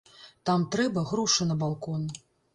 [0.49, 2.11] Там трэба грошы на балкон.